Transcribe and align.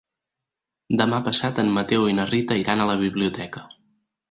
Demà 1.01 1.19
passat 1.27 1.61
en 1.65 1.69
Mateu 1.77 2.09
i 2.13 2.17
na 2.21 2.27
Rita 2.33 2.59
iran 2.65 2.81
a 2.87 2.91
la 2.95 2.99
biblioteca. 3.05 3.67